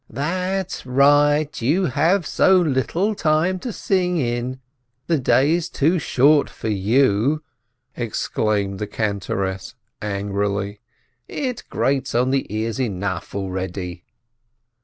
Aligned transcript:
"That's 0.09 0.83
right, 0.83 1.61
you 1.61 1.85
have 1.85 2.25
so 2.25 2.55
little 2.59 3.13
time 3.13 3.59
to 3.59 3.71
sing 3.71 4.17
in! 4.17 4.59
The 5.05 5.19
day 5.19 5.51
is 5.51 5.69
too 5.69 5.99
short 5.99 6.49
for 6.49 6.69
you!" 6.69 7.43
exclaimed 7.95 8.79
the 8.79 8.87
cantoress, 8.87 9.75
angrily. 10.01 10.79
"It 11.27 11.61
grates 11.69 12.15
on 12.15 12.31
the 12.31 12.47
ears 12.51 12.79
enough 12.81 13.35
already 13.35 14.03